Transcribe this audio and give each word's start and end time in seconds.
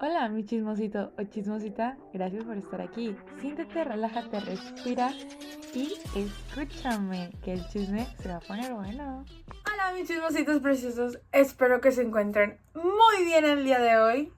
Hola, 0.00 0.28
mi 0.28 0.44
chismosito 0.44 1.12
o 1.16 1.22
chismosita, 1.24 1.96
gracias 2.12 2.44
por 2.44 2.56
estar 2.56 2.80
aquí. 2.80 3.16
Siéntete, 3.40 3.84
relájate, 3.84 4.40
respira 4.40 5.12
y 5.72 5.94
escúchame, 6.16 7.30
que 7.44 7.52
el 7.52 7.68
chisme 7.68 8.06
se 8.18 8.28
va 8.28 8.36
a 8.36 8.40
poner 8.40 8.72
bueno. 8.72 9.24
Hola, 9.72 9.92
mis 9.94 10.08
chismositos 10.08 10.60
preciosos. 10.60 11.20
Espero 11.30 11.80
que 11.80 11.92
se 11.92 12.02
encuentren 12.02 12.58
muy 12.74 13.24
bien 13.24 13.44
el 13.44 13.64
día 13.64 13.78
de 13.78 13.96
hoy. 13.98 14.32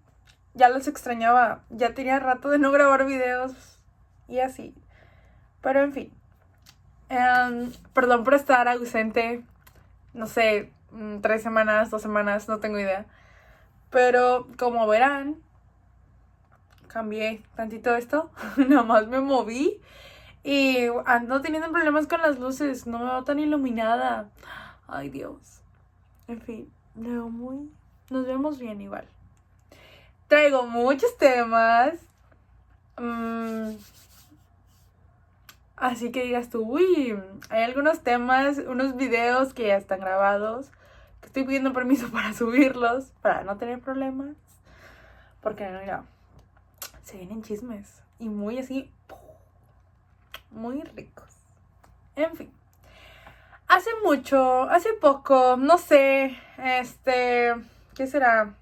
Ya 0.53 0.69
los 0.69 0.87
extrañaba, 0.87 1.65
ya 1.71 1.95
tenía 1.95 2.19
rato 2.19 2.51
de 2.51 2.59
no 2.59 2.71
grabar 2.71 3.07
videos 3.07 3.79
y 4.29 4.41
así. 4.41 4.75
Pero 5.63 5.83
en 5.83 5.93
fin. 5.93 6.13
Em, 7.09 7.73
perdón 7.93 8.25
por 8.25 8.35
estar 8.35 8.69
ausente. 8.69 9.43
No 10.13 10.27
sé, 10.27 10.73
mm, 10.93 11.21
tres 11.21 11.43
semanas, 11.43 11.91
dos 11.91 12.03
semanas, 12.03 12.49
no 12.49 12.61
tengo 12.61 12.79
idea. 12.79 13.07
Pero 13.95 14.49
como 14.59 14.87
verán, 14.89 15.37
cambié 16.89 17.43
tantito 17.55 17.95
esto. 17.95 18.31
Nada 18.57 18.83
más 18.83 19.07
me 19.07 19.21
moví. 19.21 19.81
Y 20.43 20.89
ando 21.07 21.41
teniendo 21.41 21.71
problemas 21.71 22.07
con 22.07 22.21
las 22.21 22.39
luces. 22.39 22.87
No 22.87 22.99
me 22.99 23.05
veo 23.07 23.25
tan 23.25 23.39
iluminada. 23.39 24.29
Ay, 24.89 25.09
Dios. 25.09 25.63
En 26.29 26.41
fin, 26.41 26.73
veo 26.95 27.31
muy. 27.31 27.71
Nos 28.11 28.27
vemos 28.27 28.59
bien 28.59 28.81
igual. 28.81 29.07
Traigo 30.29 30.67
muchos 30.67 31.17
temas. 31.17 31.95
Mm, 32.99 33.75
Así 35.77 36.13
que 36.13 36.23
digas 36.23 36.51
tú, 36.51 36.63
uy, 36.63 37.19
hay 37.51 37.63
algunos 37.65 38.01
temas, 38.01 38.59
unos 38.59 38.97
videos 38.97 39.53
que 39.55 39.67
ya 39.67 39.77
están 39.77 40.01
grabados, 40.01 40.71
estoy 41.27 41.45
pidiendo 41.45 41.73
permiso 41.73 42.09
para 42.13 42.33
subirlos, 42.33 43.13
para 43.23 43.45
no 43.45 43.57
tener 43.57 43.81
problemas. 43.81 44.37
Porque, 45.41 45.69
mira, 45.69 46.05
se 47.03 47.19
vienen 47.19 47.43
chismes 47.43 48.03
y 48.19 48.29
muy 48.29 48.59
así, 48.59 48.91
muy 50.51 50.83
ricos. 50.83 51.31
En 52.17 52.35
fin. 52.37 52.53
Hace 53.67 53.91
mucho, 54.05 54.63
hace 54.65 54.93
poco, 54.95 55.57
no 55.59 55.79
sé, 55.79 56.39
este, 56.59 57.55
¿qué 57.95 58.07
será? 58.07 58.55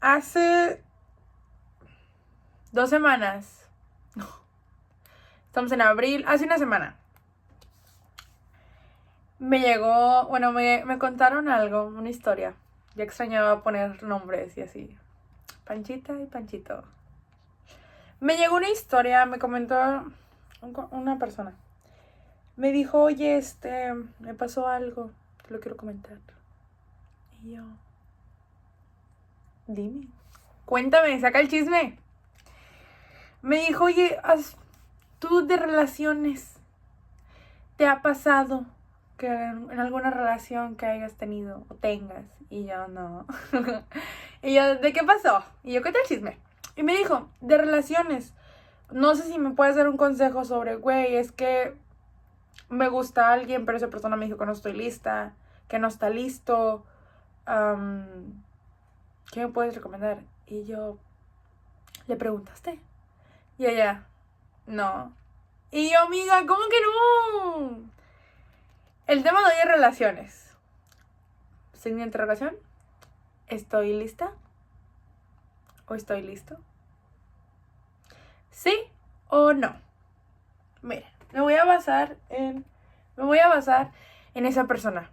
Hace 0.00 0.82
dos 2.72 2.90
semanas. 2.90 3.68
Estamos 5.46 5.72
en 5.72 5.80
abril, 5.80 6.24
hace 6.26 6.44
una 6.44 6.58
semana. 6.58 6.96
Me 9.44 9.60
llegó, 9.60 10.24
bueno, 10.28 10.52
me, 10.52 10.86
me 10.86 10.98
contaron 10.98 11.50
algo, 11.50 11.84
una 11.84 12.08
historia. 12.08 12.54
Ya 12.96 13.04
extrañaba 13.04 13.62
poner 13.62 14.02
nombres 14.02 14.56
y 14.56 14.62
así. 14.62 14.96
Panchita 15.66 16.18
y 16.18 16.24
Panchito. 16.24 16.82
Me 18.20 18.38
llegó 18.38 18.56
una 18.56 18.70
historia, 18.70 19.26
me 19.26 19.38
comentó 19.38 19.76
un- 20.62 20.88
una 20.92 21.18
persona. 21.18 21.52
Me 22.56 22.72
dijo, 22.72 23.02
oye, 23.02 23.36
este, 23.36 23.92
me 24.18 24.32
pasó 24.32 24.66
algo, 24.66 25.10
te 25.46 25.52
lo 25.52 25.60
quiero 25.60 25.76
comentar. 25.76 26.16
Y 27.42 27.56
yo, 27.56 27.64
dime, 29.66 30.08
cuéntame, 30.64 31.20
saca 31.20 31.40
el 31.40 31.50
chisme. 31.50 31.98
Me 33.42 33.58
dijo, 33.66 33.84
oye, 33.84 34.18
has- 34.22 34.56
tú 35.18 35.46
de 35.46 35.58
relaciones, 35.58 36.54
¿te 37.76 37.86
ha 37.86 38.00
pasado 38.00 38.64
que 39.16 39.26
en 39.26 39.80
alguna 39.80 40.10
relación 40.10 40.76
que 40.76 40.86
hayas 40.86 41.14
tenido 41.14 41.64
o 41.68 41.74
tengas? 41.74 42.24
Y 42.50 42.66
yo, 42.66 42.88
no. 42.88 43.26
y 44.42 44.54
yo, 44.54 44.76
¿de 44.76 44.92
qué 44.92 45.02
pasó? 45.02 45.44
Y 45.62 45.72
yo, 45.72 45.82
¿qué 45.82 45.92
tal 45.92 46.02
chisme? 46.06 46.38
Y 46.76 46.82
me 46.82 46.96
dijo, 46.96 47.28
de 47.40 47.58
relaciones. 47.58 48.32
No 48.90 49.14
sé 49.14 49.24
si 49.24 49.38
me 49.38 49.50
puedes 49.50 49.76
dar 49.76 49.88
un 49.88 49.96
consejo 49.96 50.44
sobre, 50.44 50.76
güey, 50.76 51.16
es 51.16 51.32
que 51.32 51.74
me 52.68 52.88
gusta 52.88 53.32
alguien, 53.32 53.64
pero 53.64 53.78
esa 53.78 53.88
persona 53.88 54.16
me 54.16 54.26
dijo 54.26 54.38
que 54.38 54.46
no 54.46 54.52
estoy 54.52 54.72
lista, 54.72 55.34
que 55.68 55.78
no 55.78 55.88
está 55.88 56.10
listo. 56.10 56.84
am, 57.46 58.42
¿Qué 59.32 59.40
me 59.40 59.52
puedes 59.52 59.74
recomendar? 59.74 60.18
Y 60.46 60.64
yo, 60.64 60.98
¿le 62.06 62.16
preguntaste? 62.16 62.78
Y 63.58 63.66
ella, 63.66 64.06
no. 64.66 65.12
Y 65.70 65.90
yo, 65.90 66.00
amiga, 66.00 66.40
¿cómo 66.46 66.62
que 66.68 66.80
no? 66.80 67.94
El 69.06 69.22
tema 69.22 69.40
de 69.40 69.46
hoy 69.46 69.52
es 69.62 69.68
relaciones. 69.68 70.56
De 71.84 71.90
interrogación. 71.90 72.56
¿Estoy 73.48 73.92
lista? 73.92 74.32
¿O 75.86 75.94
estoy 75.94 76.22
listo? 76.22 76.56
¿Sí 78.50 78.74
o 79.28 79.52
no? 79.52 79.76
Mira, 80.80 81.06
me 81.34 81.42
voy 81.42 81.52
a 81.56 81.66
basar 81.66 82.16
en. 82.30 82.64
Me 83.18 83.24
voy 83.24 83.40
a 83.40 83.48
basar 83.48 83.90
en 84.32 84.46
esa 84.46 84.64
persona. 84.64 85.10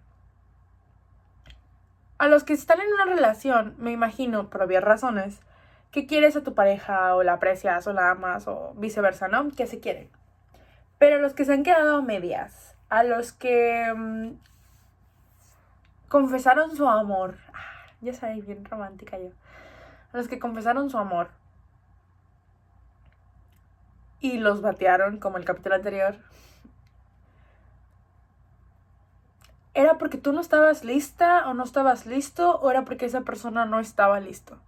A 2.18 2.28
los 2.28 2.46
que 2.46 2.54
están 2.54 2.80
en 2.80 2.94
una 2.94 3.04
relación, 3.04 3.76
me 3.78 3.92
imagino, 3.92 4.50
por 4.50 4.62
obvias 4.62 4.86
razones, 4.86 5.42
que 5.92 6.08
quieres 6.08 6.38
a 6.38 6.44
tu 6.44 6.56
pareja, 6.56 7.14
o 7.16 7.24
la 7.24 7.34
aprecias, 7.34 7.86
o 7.88 7.92
la 7.92 8.12
amas, 8.12 8.48
o 8.48 8.74
viceversa, 8.78 9.28
¿no? 9.28 9.50
Que 9.50 9.68
se 9.68 9.82
quieren. 9.82 10.10
Pero 10.98 11.20
los 11.20 11.34
que 11.34 11.44
se 11.44 11.52
han 11.52 11.64
quedado 11.64 12.02
medias, 12.02 12.78
a 12.92 13.04
los 13.04 13.32
que 13.32 13.92
mm, 13.96 14.34
confesaron 16.10 16.76
su 16.76 16.88
amor, 16.90 17.38
ah, 17.54 17.88
ya 18.02 18.14
sabéis, 18.14 18.46
bien 18.46 18.66
romántica 18.66 19.18
yo, 19.18 19.30
a 20.12 20.18
los 20.18 20.28
que 20.28 20.40
confesaron 20.40 20.90
su 20.90 20.98
amor 20.98 21.30
y 24.20 24.40
los 24.40 24.62
batearon, 24.62 25.20
como 25.20 25.38
el 25.38 25.46
capítulo 25.46 25.76
anterior, 25.76 26.18
¿era 29.74 29.98
porque 29.98 30.18
tú 30.18 30.34
no 30.34 30.42
estabas 30.42 30.84
lista 30.84 31.48
o 31.48 31.54
no 31.54 31.64
estabas 31.64 32.06
listo 32.06 32.60
o 32.60 32.72
era 32.72 32.84
porque 32.84 33.06
esa 33.06 33.22
persona 33.22 33.64
no 33.64 33.80
estaba 33.80 34.20
listo? 34.20 34.60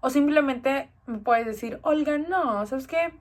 O 0.00 0.10
simplemente 0.10 0.90
me 1.06 1.18
puedes 1.18 1.46
decir, 1.46 1.80
Olga, 1.80 2.18
no, 2.18 2.66
¿sabes 2.66 2.86
qué? 2.86 3.14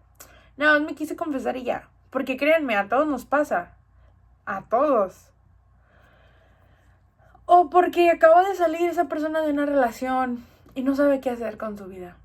No, 0.58 0.78
me 0.82 0.94
quise 0.94 1.16
confesar 1.16 1.56
y 1.56 1.64
ya. 1.64 1.88
Porque 2.10 2.36
créanme, 2.36 2.76
a 2.76 2.90
todos 2.90 3.08
nos 3.08 3.24
pasa. 3.24 3.75
A 4.46 4.64
todos. 4.64 5.32
O 7.46 7.70
porque 7.70 8.10
acaba 8.10 8.48
de 8.48 8.56
salir 8.56 8.90
esa 8.90 9.06
persona 9.06 9.42
de 9.42 9.52
una 9.52 9.66
relación 9.66 10.44
y 10.74 10.84
no 10.84 10.96
sabe 10.96 11.20
qué 11.20 11.30
hacer 11.30 11.58
con 11.58 11.78
su 11.78 11.86
vida. 11.86 12.18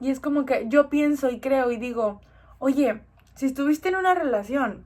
Y 0.00 0.10
es 0.10 0.20
como 0.20 0.44
que 0.44 0.66
yo 0.68 0.88
pienso 0.88 1.30
y 1.30 1.40
creo 1.40 1.70
y 1.70 1.76
digo, 1.76 2.20
oye, 2.58 3.02
si 3.34 3.46
estuviste 3.46 3.88
en 3.88 3.96
una 3.96 4.14
relación, 4.14 4.84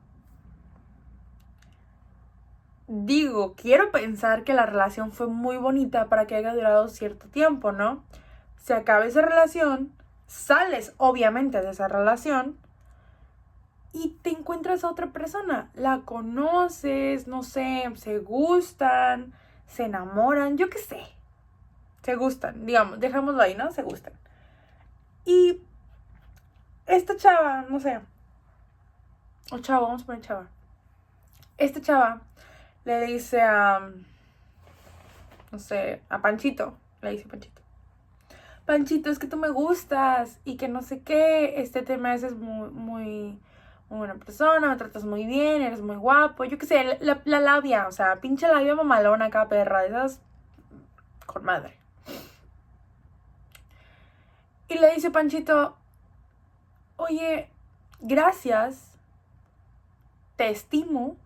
digo, 2.87 3.55
quiero 3.55 3.91
pensar 3.91 4.45
que 4.45 4.55
la 4.55 4.67
relación 4.67 5.13
fue 5.13 5.27
muy 5.27 5.57
bonita 5.57 6.09
para 6.09 6.27
que 6.27 6.37
haya 6.37 6.55
durado 6.55 6.89
cierto 6.89 7.29
tiempo, 7.29 7.73
¿no? 7.73 8.05
Se 8.57 8.75
acaba 8.75 9.07
esa 9.07 9.23
relación, 9.23 9.93
sales 10.27 10.95
obviamente 10.99 11.61
de 11.61 11.71
esa 11.71 11.89
relación 11.89 12.57
y 13.93 14.11
te 14.23 14.31
encuentras 14.31 14.85
a 14.85 14.91
otra 14.91 15.09
persona. 15.09 15.71
La 15.75 16.01
conoces, 16.05 17.27
no 17.27 17.43
sé, 17.43 17.91
se 17.97 18.19
gustan, 18.19 19.33
se 19.67 19.85
enamoran, 19.85 20.57
yo 20.57 20.71
qué 20.71 20.79
sé. 20.79 21.03
Se 22.03 22.15
gustan, 22.15 22.67
digamos, 22.67 23.01
dejémoslo 23.01 23.43
ahí, 23.43 23.55
¿no? 23.55 23.71
Se 23.73 23.83
gustan. 23.83 24.13
Y 25.25 25.61
esta 26.87 27.17
chava, 27.17 27.67
no 27.69 27.81
sé. 27.81 28.01
O 29.51 29.59
chava, 29.59 29.81
vamos 29.81 30.03
a 30.03 30.07
poner 30.07 30.23
chava. 30.23 30.47
Esta 31.59 31.81
chava 31.81 32.23
le 32.85 33.07
dice 33.07 33.43
a. 33.43 33.91
No 35.51 35.59
sé, 35.59 36.03
a 36.09 36.21
Panchito. 36.21 36.77
Le 37.03 37.11
dice 37.11 37.29
Panchito. 37.29 37.61
Panchito, 38.65 39.11
es 39.11 39.19
que 39.19 39.27
tú 39.27 39.37
me 39.37 39.49
gustas 39.49 40.39
y 40.45 40.57
que 40.57 40.69
no 40.69 40.83
sé 40.83 41.01
qué. 41.01 41.61
Este 41.61 41.83
te 41.83 41.97
me 41.99 42.11
haces 42.11 42.35
muy, 42.35 42.71
muy, 42.71 43.39
muy 43.89 43.99
buena 43.99 44.15
persona, 44.15 44.69
me 44.69 44.77
tratas 44.77 45.05
muy 45.05 45.25
bien, 45.25 45.63
eres 45.63 45.81
muy 45.81 45.97
guapo. 45.97 46.45
Yo 46.45 46.59
qué 46.59 46.67
sé, 46.67 46.99
la, 47.01 47.21
la 47.25 47.41
labia, 47.41 47.89
o 47.89 47.93
sea, 47.93 48.17
pinche 48.21 48.47
labia 48.49 48.75
mamalona 48.75 49.27
acá, 49.27 49.49
perra, 49.49 49.85
esas 49.85 50.21
con 51.27 51.45
madre. 51.45 51.77
Y 54.69 54.79
le 54.79 54.95
dice 54.95 55.11
Panchito, 55.11 55.77
oye, 56.97 57.49
gracias, 58.01 58.93
te 60.37 60.51
estimo, 60.51 61.17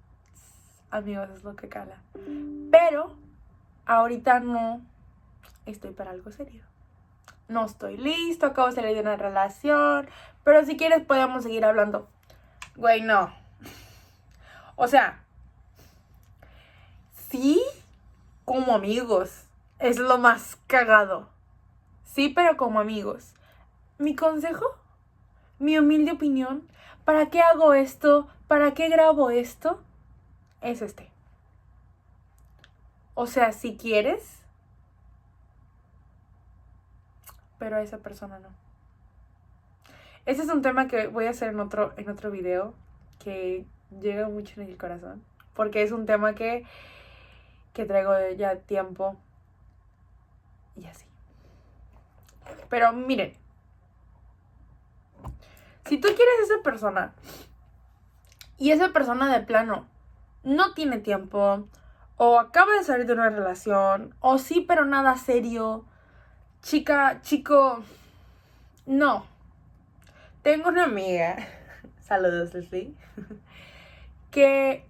amigos, 0.91 1.29
es 1.31 1.43
lo 1.43 1.57
que 1.57 1.69
cala, 1.69 1.97
pero 2.71 3.17
ahorita 3.87 4.39
no 4.41 4.81
estoy 5.67 5.91
para 5.93 6.13
algo 6.13 6.31
serio. 6.31 6.63
No 7.49 7.67
estoy 7.67 7.97
listo, 7.97 8.47
acabo 8.47 8.69
de 8.69 8.75
salir 8.75 8.95
de 8.95 9.01
una 9.01 9.17
relación, 9.17 10.09
pero 10.45 10.65
si 10.65 10.77
quieres 10.77 11.05
podemos 11.05 11.43
seguir 11.43 11.65
hablando. 11.65 12.09
Güey, 12.77 13.03
no. 13.03 13.33
O 14.77 14.89
sea, 14.89 15.23
sí, 17.31 17.63
como 18.45 18.75
amigos, 18.75 19.45
es 19.79 19.99
lo 19.99 20.19
más 20.19 20.57
cagado. 20.67 21.29
Sí, 22.05 22.29
pero 22.29 22.57
como 22.57 22.81
amigos. 22.81 23.35
Mi 23.99 24.17
consejo, 24.17 24.77
mi 25.59 25.79
humilde 25.79 26.13
opinión, 26.13 26.67
¿para 27.05 27.31
qué 27.31 27.41
hago 27.41 27.75
esto? 27.75 28.29
¿Para 28.49 28.75
qué 28.75 28.89
grabo 28.89 29.31
esto? 29.31 29.83
Es 30.61 30.83
este. 30.83 31.11
O 33.15 33.27
sea, 33.27 33.53
si 33.53 33.77
quieres, 33.77 34.39
pero 37.59 37.77
a 37.77 37.83
esa 37.83 37.99
persona 37.99 38.39
no. 38.39 38.62
Ese 40.25 40.43
es 40.43 40.49
un 40.49 40.63
tema 40.63 40.87
que 40.87 41.09
voy 41.09 41.27
a 41.27 41.31
hacer 41.31 41.49
en 41.49 41.61
otro, 41.61 41.93
en 41.97 42.09
otro 42.09 42.31
video 42.31 42.75
que 43.19 43.67
llega 44.01 44.29
mucho 44.29 44.61
en 44.61 44.69
el 44.69 44.77
corazón. 44.77 45.25
Porque 45.55 45.83
es 45.83 45.93
un 45.93 46.07
tema 46.07 46.35
que, 46.35 46.65
que 47.73 47.85
traigo 47.85 48.13
ya 48.37 48.57
tiempo. 48.57 49.17
Y 50.77 50.87
así. 50.87 51.05
Pero 52.69 52.93
miren. 52.93 53.35
Si 55.87 55.99
tú 55.99 56.09
quieres 56.09 56.35
a 56.41 56.45
esa 56.45 56.63
persona 56.63 57.13
y 58.57 58.71
esa 58.71 58.93
persona 58.93 59.33
de 59.33 59.45
plano 59.45 59.87
no 60.45 60.73
tiene 60.75 60.99
tiempo 60.99 61.69
o 62.17 62.39
acaba 62.39 62.73
de 62.75 62.85
salir 62.85 63.07
de 63.07 63.13
una 63.13 63.29
relación 63.29 64.15
o 64.21 64.39
sí 64.39 64.65
pero 64.67 64.85
nada 64.85 65.17
serio, 65.17 65.85
chica, 66.63 67.21
chico, 67.23 67.83
no. 68.87 69.32
Tengo 70.43 70.71
una 70.71 70.85
amiga, 70.85 71.37
saludos 72.01 72.53
Leslie, 72.53 72.95
que 74.33 74.85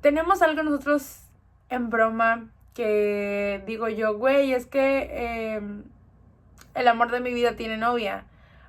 tenemos 0.00 0.40
algo 0.40 0.62
nosotros 0.62 1.20
en 1.68 1.90
broma 1.90 2.48
que 2.74 3.62
digo 3.66 3.88
yo, 3.88 4.16
güey, 4.16 4.52
es 4.52 4.66
que 4.66 5.54
em, 5.56 5.84
el 6.74 6.88
amor 6.88 7.10
de 7.10 7.20
mi 7.20 7.32
vida 7.32 7.56
tiene 7.56 7.76
novia. 7.76 8.24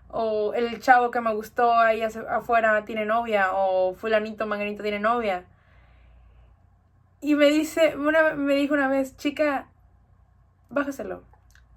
O 0.10 0.54
el 0.54 0.80
chavo 0.80 1.12
que 1.12 1.20
me 1.20 1.34
gustó 1.34 1.74
ahí 1.74 2.02
afuera 2.02 2.86
tiene 2.86 3.06
novia. 3.06 3.50
O 3.54 3.96
fulanito, 3.96 4.46
manganito 4.46 4.84
tiene 4.84 5.00
novia. 5.00 5.46
Y 7.20 7.36
me 7.36 7.48
dice, 7.48 7.98
una, 7.98 8.36
me 8.36 8.56
dijo 8.56 8.76
una 8.76 8.88
vez, 8.88 9.18
chica, 9.18 9.68
bájaselo. 10.70 11.24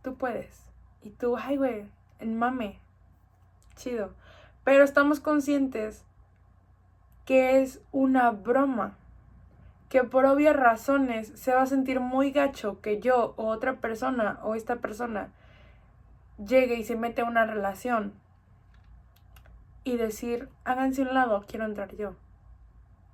Tú 0.02 0.16
puedes. 0.16 0.66
Y 1.02 1.10
tú, 1.10 1.36
ay, 1.36 1.56
güey, 1.56 1.86
en 2.20 2.38
mame. 2.38 2.78
Chido. 3.78 4.10
Pero 4.64 4.84
estamos 4.84 5.20
conscientes 5.20 6.04
que 7.24 7.62
es 7.62 7.80
una 7.92 8.30
broma 8.30 8.96
que 9.88 10.04
por 10.04 10.26
obvias 10.26 10.54
razones 10.54 11.28
se 11.36 11.54
va 11.54 11.62
a 11.62 11.66
sentir 11.66 12.00
muy 12.00 12.30
gacho 12.32 12.80
que 12.82 13.00
yo 13.00 13.34
o 13.36 13.46
otra 13.46 13.76
persona 13.76 14.38
o 14.42 14.54
esta 14.54 14.76
persona 14.76 15.30
llegue 16.44 16.74
y 16.74 16.84
se 16.84 16.96
mete 16.96 17.22
a 17.22 17.24
una 17.24 17.46
relación 17.46 18.12
y 19.84 19.96
decir, 19.96 20.48
háganse 20.64 21.02
un 21.02 21.14
lado, 21.14 21.44
quiero 21.48 21.64
entrar 21.64 21.94
yo. 21.96 22.14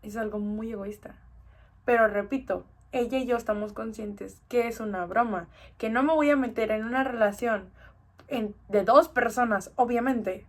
Es 0.02 0.16
algo 0.16 0.40
muy 0.40 0.72
egoísta. 0.72 1.14
Pero 1.84 2.08
repito, 2.08 2.64
ella 2.90 3.18
y 3.18 3.26
yo 3.26 3.36
estamos 3.36 3.72
conscientes 3.72 4.40
que 4.48 4.66
es 4.66 4.80
una 4.80 5.04
broma, 5.06 5.46
que 5.78 5.90
no 5.90 6.02
me 6.02 6.14
voy 6.14 6.30
a 6.30 6.36
meter 6.36 6.70
en 6.72 6.84
una 6.84 7.04
relación 7.04 7.70
de 8.68 8.84
dos 8.84 9.08
personas, 9.08 9.70
obviamente, 9.76 10.46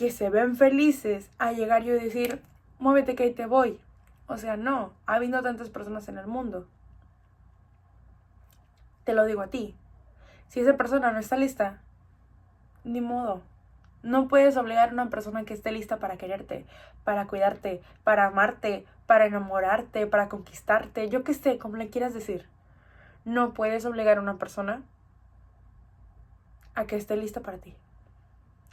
que 0.00 0.10
se 0.10 0.30
ven 0.30 0.56
felices 0.56 1.30
a 1.36 1.52
llegar 1.52 1.82
yo 1.82 1.94
y 1.94 2.00
decir, 2.00 2.40
muévete 2.78 3.14
que 3.14 3.24
ahí 3.24 3.34
te 3.34 3.44
voy. 3.44 3.78
O 4.28 4.38
sea, 4.38 4.56
no, 4.56 4.94
habiendo 5.04 5.42
tantas 5.42 5.68
personas 5.68 6.08
en 6.08 6.16
el 6.16 6.26
mundo. 6.26 6.66
Te 9.04 9.12
lo 9.12 9.26
digo 9.26 9.42
a 9.42 9.48
ti. 9.48 9.74
Si 10.48 10.60
esa 10.60 10.78
persona 10.78 11.12
no 11.12 11.18
está 11.18 11.36
lista, 11.36 11.82
ni 12.82 13.02
modo. 13.02 13.42
No 14.02 14.26
puedes 14.26 14.56
obligar 14.56 14.88
a 14.88 14.92
una 14.94 15.10
persona 15.10 15.44
que 15.44 15.52
esté 15.52 15.70
lista 15.70 15.98
para 15.98 16.16
quererte, 16.16 16.64
para 17.04 17.26
cuidarte, 17.26 17.82
para 18.02 18.24
amarte, 18.24 18.86
para 19.04 19.26
enamorarte, 19.26 20.06
para 20.06 20.30
conquistarte, 20.30 21.10
yo 21.10 21.24
qué 21.24 21.34
sé, 21.34 21.58
como 21.58 21.76
le 21.76 21.90
quieras 21.90 22.14
decir. 22.14 22.46
No 23.26 23.52
puedes 23.52 23.84
obligar 23.84 24.16
a 24.16 24.22
una 24.22 24.38
persona 24.38 24.80
a 26.74 26.86
que 26.86 26.96
esté 26.96 27.18
lista 27.18 27.40
para 27.40 27.58
ti. 27.58 27.76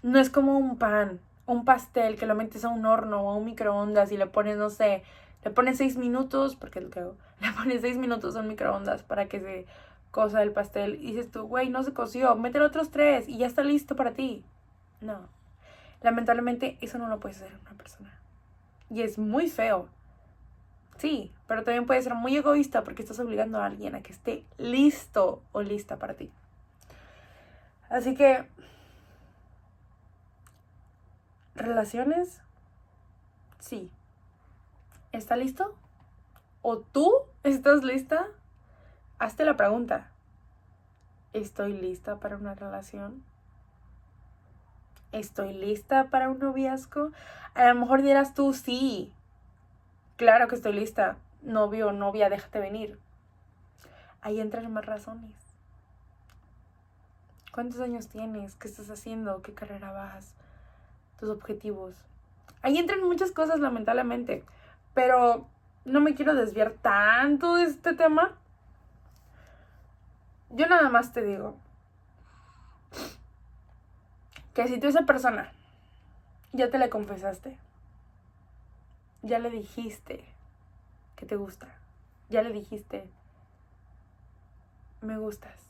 No 0.03 0.19
es 0.19 0.29
como 0.29 0.57
un 0.57 0.77
pan, 0.77 1.19
un 1.45 1.65
pastel 1.65 2.17
que 2.17 2.25
lo 2.25 2.35
metes 2.35 2.63
a 2.65 2.69
un 2.69 2.85
horno 2.85 3.21
o 3.21 3.31
a 3.31 3.35
un 3.35 3.45
microondas 3.45 4.11
y 4.11 4.17
le 4.17 4.27
pones, 4.27 4.57
no 4.57 4.69
sé, 4.69 5.03
le 5.43 5.51
pones 5.51 5.77
seis 5.77 5.97
minutos, 5.97 6.55
porque 6.55 6.81
lo 6.81 6.89
que 6.89 6.99
hago, 6.99 7.15
le 7.41 7.51
pones 7.51 7.81
seis 7.81 7.97
minutos 7.97 8.35
a 8.35 8.41
microondas 8.41 9.03
para 9.03 9.27
que 9.27 9.39
se 9.39 9.65
cosa 10.11 10.41
el 10.41 10.51
pastel 10.51 10.95
y 10.95 11.11
dices 11.11 11.31
tú, 11.31 11.43
güey, 11.43 11.69
no 11.69 11.83
se 11.83 11.93
coció, 11.93 12.35
métele 12.35 12.65
otros 12.65 12.89
tres 12.89 13.27
y 13.27 13.37
ya 13.37 13.47
está 13.47 13.63
listo 13.63 13.95
para 13.95 14.13
ti. 14.13 14.43
No. 15.01 15.29
Lamentablemente 16.01 16.77
eso 16.81 16.97
no 16.97 17.07
lo 17.07 17.19
puedes 17.19 17.37
hacer 17.41 17.55
una 17.61 17.77
persona. 17.77 18.19
Y 18.89 19.01
es 19.01 19.17
muy 19.17 19.47
feo. 19.49 19.89
Sí, 20.97 21.31
pero 21.47 21.63
también 21.63 21.85
puede 21.85 22.01
ser 22.01 22.15
muy 22.15 22.35
egoísta 22.35 22.83
porque 22.83 23.03
estás 23.03 23.19
obligando 23.19 23.59
a 23.59 23.65
alguien 23.65 23.93
a 23.93 24.01
que 24.01 24.11
esté 24.11 24.43
listo 24.57 25.43
o 25.51 25.61
lista 25.61 25.97
para 25.97 26.15
ti. 26.15 26.31
Así 27.89 28.15
que... 28.15 28.45
Relaciones. 31.57 32.41
Sí, 33.59 33.91
¿Está 35.17 35.35
listo? 35.35 35.75
¿O 36.61 36.77
tú 36.77 37.11
estás 37.43 37.83
lista? 37.83 38.27
Hazte 39.17 39.45
la 39.45 39.57
pregunta. 39.57 40.11
¿Estoy 41.33 41.73
lista 41.73 42.17
para 42.19 42.37
una 42.37 42.53
relación? 42.53 43.23
¿Estoy 45.11 45.53
lista 45.53 46.09
para 46.11 46.29
un 46.29 46.39
noviazgo? 46.39 47.11
A 47.55 47.69
lo 47.69 47.75
mejor 47.79 48.03
dirás 48.03 48.35
tú, 48.35 48.53
sí. 48.53 49.11
Claro 50.17 50.47
que 50.47 50.55
estoy 50.55 50.73
lista. 50.73 51.17
Novio 51.41 51.91
novia, 51.93 52.29
déjate 52.29 52.59
venir. 52.59 52.99
Ahí 54.21 54.39
entran 54.39 54.71
más 54.71 54.85
razones. 54.85 55.33
¿Cuántos 57.53 57.79
años 57.79 58.07
tienes? 58.07 58.55
¿Qué 58.55 58.67
estás 58.67 58.89
haciendo? 58.89 59.41
¿Qué 59.41 59.53
carrera 59.53 59.91
vas? 59.91 60.35
Tus 61.19 61.29
objetivos. 61.29 61.95
Ahí 62.61 62.77
entran 62.77 63.03
muchas 63.03 63.31
cosas, 63.31 63.59
lamentablemente. 63.59 64.43
Pero 64.93 65.47
no 65.85 66.01
me 66.01 66.15
quiero 66.15 66.35
desviar 66.35 66.73
tanto 66.81 67.55
de 67.55 67.63
este 67.63 67.93
tema. 67.93 68.35
Yo 70.49 70.67
nada 70.67 70.89
más 70.89 71.13
te 71.13 71.21
digo 71.21 71.57
que 74.53 74.67
si 74.67 74.79
tú 74.79 74.87
esa 74.87 75.05
persona 75.05 75.51
ya 76.51 76.71
te 76.71 76.79
le 76.79 76.89
confesaste, 76.89 77.57
ya 79.21 79.39
le 79.39 79.49
dijiste 79.49 80.25
que 81.15 81.25
te 81.25 81.35
gusta, 81.35 81.67
ya 82.29 82.41
le 82.41 82.51
dijiste, 82.51 83.07
me 85.01 85.17
gustas. 85.17 85.69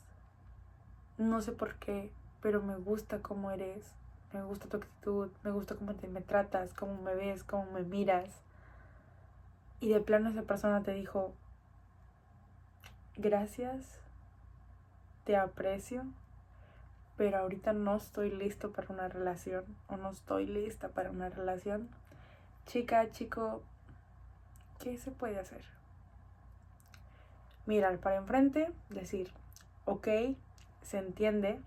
No 1.18 1.42
sé 1.42 1.52
por 1.52 1.74
qué, 1.74 2.10
pero 2.40 2.62
me 2.62 2.76
gusta 2.76 3.20
cómo 3.20 3.50
eres, 3.50 3.92
me 4.32 4.42
gusta 4.42 4.68
tu 4.68 4.76
actitud, 4.76 5.30
me 5.42 5.50
gusta 5.50 5.74
cómo 5.74 5.94
te 5.94 6.08
me 6.08 6.20
tratas, 6.20 6.74
cómo 6.74 7.00
me 7.02 7.14
ves, 7.14 7.44
cómo 7.44 7.70
me 7.72 7.82
miras 7.82 8.42
y 9.80 9.90
de 9.90 10.00
plano 10.00 10.30
esa 10.30 10.42
persona 10.42 10.82
te 10.82 10.92
dijo, 10.92 11.32
gracias, 13.16 14.00
te 15.24 15.36
aprecio, 15.36 16.04
pero 17.16 17.38
ahorita 17.38 17.72
no 17.72 17.96
estoy 17.96 18.30
listo 18.30 18.72
para 18.72 18.92
una 18.92 19.08
relación 19.08 19.64
o 19.86 19.96
no 19.96 20.10
estoy 20.10 20.46
lista 20.46 20.88
para 20.88 21.10
una 21.10 21.28
relación. 21.28 21.88
Chica, 22.66 23.10
chico, 23.12 23.62
¿qué 24.80 24.98
se 24.98 25.10
puede 25.10 25.38
hacer? 25.38 25.62
Mirar 27.66 27.98
para 27.98 28.16
enfrente, 28.16 28.72
decir, 28.88 29.30
ok, 29.84 30.08
se 30.82 30.98
entiende, 30.98 31.60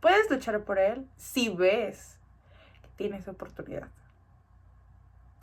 puedes 0.00 0.30
luchar 0.30 0.60
por 0.60 0.78
él 0.78 1.06
si 1.16 1.48
ves 1.48 2.18
que 2.82 2.88
tienes 2.96 3.28
oportunidad. 3.28 3.88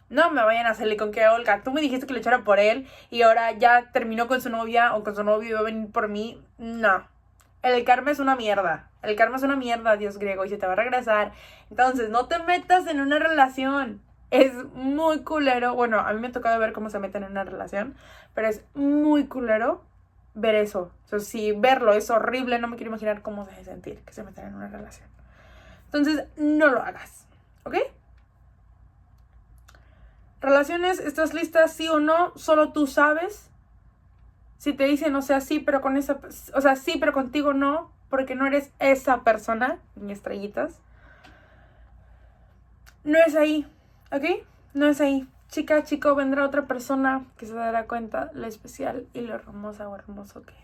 No 0.09 0.31
me 0.31 0.41
vayan 0.41 0.67
a 0.67 0.73
salir 0.73 0.97
con 0.97 1.11
que, 1.11 1.27
Olga, 1.27 1.63
tú 1.63 1.71
me 1.71 1.81
dijiste 1.81 2.07
que 2.07 2.13
lo 2.13 2.19
echara 2.19 2.43
por 2.43 2.59
él 2.59 2.87
y 3.09 3.23
ahora 3.23 3.51
ya 3.51 3.91
terminó 3.91 4.27
con 4.27 4.41
su 4.41 4.49
novia 4.49 4.95
o 4.95 5.03
con 5.03 5.15
su 5.15 5.23
novio 5.23 5.49
y 5.49 5.53
va 5.53 5.59
a 5.59 5.63
venir 5.63 5.91
por 5.91 6.07
mí. 6.07 6.41
No. 6.57 7.05
El 7.61 7.83
karma 7.83 8.11
es 8.11 8.19
una 8.19 8.35
mierda. 8.35 8.89
El 9.01 9.15
karma 9.17 9.35
es 9.35 9.43
una 9.43 9.57
mierda, 9.57 9.97
Dios 9.97 10.17
griego, 10.17 10.45
y 10.45 10.49
se 10.49 10.57
te 10.57 10.65
va 10.65 10.73
a 10.73 10.77
regresar. 10.77 11.33
Entonces, 11.69 12.09
no 12.09 12.27
te 12.27 12.39
metas 12.39 12.87
en 12.87 13.01
una 13.01 13.19
relación. 13.19 14.01
Es 14.31 14.53
muy 14.73 15.23
culero. 15.23 15.75
Bueno, 15.75 15.99
a 15.99 16.13
mí 16.13 16.21
me 16.21 16.27
ha 16.27 16.31
tocado 16.31 16.57
ver 16.59 16.71
cómo 16.71 16.89
se 16.89 16.99
meten 16.99 17.23
en 17.23 17.31
una 17.31 17.43
relación, 17.43 17.95
pero 18.33 18.47
es 18.47 18.63
muy 18.75 19.27
culero 19.27 19.83
ver 20.38 20.56
eso. 20.56 20.91
O 21.06 21.10
sea, 21.10 21.20
si 21.20 21.51
verlo 21.51 21.94
es 21.94 22.10
horrible, 22.10 22.60
no 22.60 22.67
me 22.67 22.77
quiero 22.77 22.91
imaginar 22.91 23.22
cómo 23.22 23.46
se 23.46 23.51
debe 23.51 23.63
sentir 23.63 24.00
que 24.01 24.13
se 24.13 24.24
metan 24.24 24.48
en 24.48 24.56
una 24.56 24.67
relación. 24.67 25.10
Entonces, 25.86 26.25
no 26.38 26.67
lo 26.67 26.82
hagas. 26.82 27.25
¿Ok? 27.63 27.75
Relaciones, 30.39 31.00
¿estás 31.00 31.34
lista 31.34 31.67
sí 31.67 31.88
o 31.88 32.00
no? 32.00 32.38
Solo 32.38 32.72
tú 32.72 32.86
sabes. 32.86 33.50
Si 34.60 34.74
te 34.74 34.86
dicen, 34.86 35.15
o 35.15 35.22
sea, 35.22 35.41
sí, 35.41 35.60
pero 35.60 35.82
con 35.82 35.98
esa, 35.98 36.20
o 36.53 36.62
sea, 36.62 36.75
sí, 36.75 36.98
pero 37.00 37.13
contigo 37.13 37.53
no, 37.53 37.91
porque 38.10 38.36
no 38.36 38.46
eres 38.46 38.72
esa 38.79 39.24
persona, 39.24 39.79
ni 39.96 40.13
estrellitas. 40.13 40.79
No 43.03 43.17
es 43.25 43.36
ahí, 43.36 43.67
¿ok? 44.12 44.46
No 44.74 44.88
es 44.88 45.01
ahí. 45.01 45.27
Chica, 45.49 45.83
chico, 45.83 46.13
vendrá 46.13 46.45
otra 46.45 46.65
persona 46.65 47.25
que 47.37 47.45
se 47.45 47.53
dará 47.53 47.87
cuenta 47.87 48.29
lo 48.33 48.47
especial 48.47 49.07
y 49.13 49.21
lo 49.21 49.33
hermosa 49.33 49.87
o 49.87 49.95
hermoso 49.95 50.41
que 50.41 50.51
eres. 50.51 50.63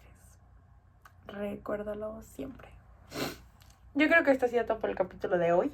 Recuérdalo 1.27 2.21
siempre. 2.21 2.67
Yo 3.95 4.07
creo 4.07 4.23
que 4.23 4.31
esto 4.31 4.45
ha 4.45 4.49
sido 4.49 4.65
todo 4.65 4.79
por 4.79 4.89
el 4.89 4.95
capítulo 4.95 5.37
de 5.37 5.53
hoy. 5.53 5.71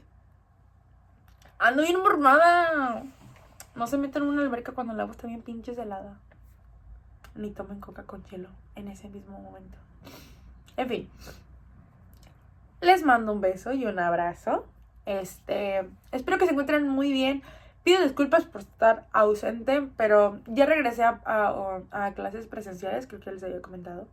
Ando 1.57 1.83
bien 1.83 1.99
mormada. 1.99 3.03
No 3.75 3.87
se 3.87 3.97
metan 3.97 4.23
en 4.23 4.29
una 4.29 4.41
alberca 4.43 4.73
cuando 4.73 4.93
el 4.93 4.99
agua 4.99 5.13
está 5.13 5.27
bien 5.27 5.41
pinches 5.41 5.77
helada. 5.77 6.17
Ni 7.35 7.51
tomen 7.51 7.79
coca 7.79 8.03
con 8.03 8.23
hielo 8.25 8.49
en 8.75 8.89
ese 8.89 9.09
mismo 9.09 9.39
momento. 9.39 9.77
En 10.77 10.87
fin. 10.87 11.09
Les 12.81 13.03
mando 13.03 13.33
un 13.33 13.41
beso 13.41 13.73
y 13.73 13.85
un 13.85 13.99
abrazo. 13.99 14.65
Este, 15.05 15.89
espero 16.11 16.37
que 16.37 16.45
se 16.45 16.51
encuentren 16.51 16.87
muy 16.87 17.11
bien. 17.11 17.41
Pido 17.89 18.03
disculpas 18.03 18.45
por 18.45 18.61
estar 18.61 19.07
ausente, 19.13 19.81
pero 19.97 20.41
ya 20.45 20.67
regresé 20.67 21.03
a, 21.03 22.13
clases 22.15 22.45
presenciales, 22.45 23.07
creo 23.07 23.19
que 23.19 23.31
les 23.31 23.41
había 23.41 23.63
comentado. 23.63 24.07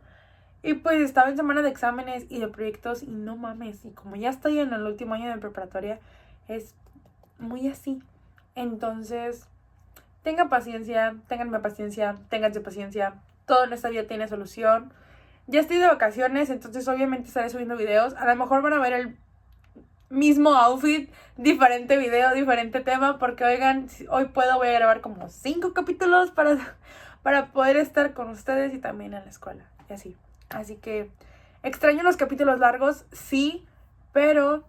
Y 0.63 0.73
pues 0.73 0.99
estaba 0.99 1.29
en 1.29 1.37
semana 1.37 1.61
de 1.61 1.69
exámenes 1.69 2.25
y 2.27 2.39
de 2.39 2.47
proyectos 2.47 3.03
y 3.03 3.11
no 3.11 3.37
mames. 3.37 3.85
Y 3.85 3.91
como 3.91 4.15
ya 4.15 4.31
estoy 4.31 4.57
en 4.57 4.73
el 4.73 4.81
último 4.81 5.13
año 5.13 5.29
de 5.29 5.37
preparatoria, 5.37 5.99
es 6.47 6.73
muy 7.37 7.67
así. 7.67 8.01
Entonces, 8.55 9.47
tengan 10.23 10.49
paciencia, 10.49 11.15
tenganme 11.27 11.59
paciencia, 11.59 12.15
ténganse 12.29 12.61
paciencia. 12.61 13.13
Todo 13.45 13.65
en 13.65 13.73
esta 13.73 13.89
vida 13.89 14.07
tiene 14.07 14.27
solución. 14.27 14.91
Ya 15.45 15.59
estoy 15.59 15.77
de 15.77 15.85
vacaciones, 15.85 16.49
entonces 16.49 16.87
obviamente 16.87 17.27
estaré 17.27 17.51
subiendo 17.51 17.77
videos. 17.77 18.15
A 18.15 18.25
lo 18.25 18.35
mejor 18.35 18.63
van 18.63 18.73
a 18.73 18.79
ver 18.79 18.93
el 18.93 19.17
mismo 20.09 20.53
outfit, 20.55 21.11
diferente 21.35 21.97
video, 21.97 22.33
diferente 22.33 22.79
tema, 22.81 23.19
porque 23.19 23.43
oigan, 23.43 23.87
hoy 24.09 24.25
puedo, 24.25 24.57
voy 24.57 24.69
a 24.69 24.73
grabar 24.73 25.01
como 25.01 25.29
cinco 25.29 25.73
capítulos 25.73 26.31
para, 26.31 26.57
para 27.23 27.51
poder 27.51 27.77
estar 27.77 28.13
con 28.13 28.29
ustedes 28.29 28.73
y 28.73 28.79
también 28.79 29.13
en 29.13 29.23
la 29.23 29.29
escuela, 29.29 29.65
y 29.89 29.93
así. 29.93 30.15
Así 30.49 30.75
que 30.75 31.09
extraño 31.63 32.03
los 32.03 32.17
capítulos 32.17 32.59
largos, 32.59 33.05
sí, 33.11 33.65
pero 34.13 34.63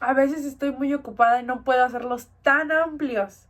a 0.00 0.12
veces 0.12 0.44
estoy 0.44 0.72
muy 0.72 0.92
ocupada 0.92 1.40
y 1.40 1.44
no 1.44 1.64
puedo 1.64 1.82
hacerlos 1.84 2.28
tan 2.42 2.70
amplios. 2.70 3.46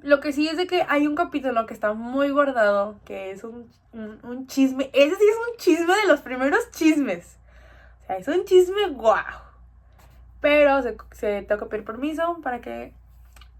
Lo 0.00 0.20
que 0.20 0.32
sí 0.32 0.46
es 0.46 0.58
de 0.58 0.66
que 0.66 0.84
hay 0.88 1.06
un 1.06 1.14
capítulo 1.14 1.64
que 1.64 1.72
está 1.72 1.94
muy 1.94 2.28
guardado, 2.28 2.96
que 3.06 3.30
es 3.30 3.42
un, 3.42 3.70
un 3.94 4.46
chisme. 4.46 4.90
Ese 4.92 5.16
sí 5.16 5.24
es 5.24 5.36
un 5.50 5.56
chisme 5.56 5.96
de 5.96 6.06
los 6.06 6.20
primeros 6.20 6.70
chismes 6.70 7.38
es 8.08 8.28
un 8.28 8.44
chisme 8.44 8.88
guau. 8.90 9.24
Pero 10.40 10.82
se, 10.82 10.96
se 11.12 11.42
tengo 11.42 11.62
que 11.62 11.66
pedir 11.66 11.84
permiso 11.84 12.38
para 12.42 12.60
que 12.60 12.92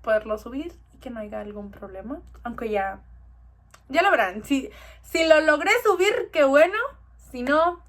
poderlo 0.03 0.39
subir 0.39 0.73
y 0.95 0.99
que 0.99 1.11
no 1.11 1.21
haya 1.21 1.41
algún 1.41 1.71
problema. 1.71 2.21
Aunque 2.45 2.71
ya, 2.71 3.01
ya 3.89 4.03
lo 4.03 4.11
verán. 4.11 4.45
Si, 4.45 4.71
si 5.03 5.27
lo 5.27 5.41
logré 5.41 5.71
subir, 5.83 6.31
qué 6.33 6.45
bueno. 6.45 6.79
Si 7.31 7.43
no, 7.43 7.81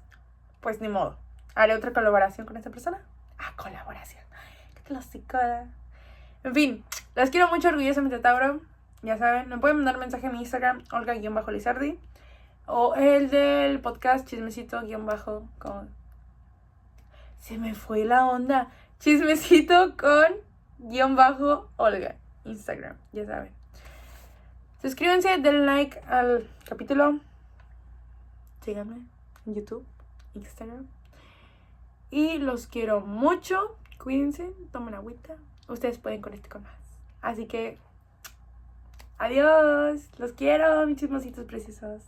pues 0.60 0.80
ni 0.80 0.88
modo. 0.88 1.16
Haré 1.54 1.74
otra 1.74 1.92
colaboración 1.92 2.46
con 2.46 2.56
esta 2.56 2.70
persona. 2.70 3.00
Ah, 3.38 3.52
colaboración. 3.56 4.22
Qué 4.74 4.82
clasicada. 4.82 5.66
En 6.44 6.54
fin, 6.54 6.84
las 7.14 7.30
quiero 7.30 7.48
mucho 7.48 7.68
orgullosamente, 7.68 8.18
Tauro. 8.18 8.60
Ya 9.02 9.16
saben, 9.16 9.48
me 9.48 9.58
pueden 9.58 9.76
mandar 9.76 9.98
mensaje 9.98 10.26
en 10.26 10.32
mi 10.32 10.40
Instagram, 10.40 10.82
Olga-Lizardi. 10.90 11.98
O 12.66 12.94
el 12.96 13.30
del 13.30 13.80
podcast 13.80 14.26
chismecito-con 14.28 15.97
se 17.40 17.58
me 17.58 17.74
fue 17.74 18.04
la 18.04 18.26
onda. 18.26 18.68
Chismecito 19.00 19.96
con 19.96 20.34
guion 20.78 21.16
bajo 21.16 21.68
Olga. 21.76 22.16
Instagram, 22.44 22.96
ya 23.12 23.26
saben. 23.26 23.52
Suscríbanse, 24.80 25.38
denle 25.38 25.66
like 25.66 26.00
al 26.08 26.48
capítulo. 26.64 27.20
Síganme 28.64 29.02
en 29.46 29.54
YouTube, 29.54 29.84
Instagram. 30.34 30.86
Y 32.10 32.38
los 32.38 32.66
quiero 32.66 33.00
mucho. 33.00 33.76
Cuídense, 34.02 34.50
tomen 34.72 34.94
agüita. 34.94 35.34
Ustedes 35.68 35.98
pueden 35.98 36.22
con 36.22 36.32
este 36.32 36.48
con 36.48 36.62
más. 36.62 36.72
Así 37.20 37.46
que, 37.46 37.76
adiós. 39.18 40.08
Los 40.18 40.32
quiero, 40.32 40.86
mis 40.86 40.96
chismositos 40.96 41.44
preciosos. 41.44 42.02